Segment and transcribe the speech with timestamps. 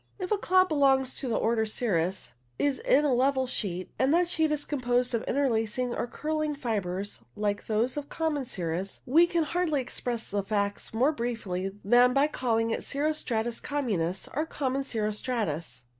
[0.17, 4.27] If a cloud belongs to the order cirrus, is in a level sheet, and that
[4.27, 9.43] sheet is composed of interlacing or curling fibres, like those of common cirrus, we can
[9.43, 14.83] hardly express the facts more briefly than by calling it cirro stratus communis, or common
[14.83, 15.83] cirro stratus.